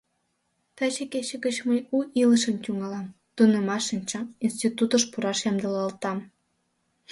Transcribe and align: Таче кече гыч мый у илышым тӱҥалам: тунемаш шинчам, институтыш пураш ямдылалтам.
Таче 0.75 1.05
кече 1.13 1.35
гыч 1.45 1.55
мый 1.67 1.79
у 1.95 1.97
илышым 2.21 2.55
тӱҥалам: 2.63 3.07
тунемаш 3.35 3.83
шинчам, 3.89 4.25
институтыш 4.45 5.03
пураш 5.11 5.39
ямдылалтам. 5.49 6.17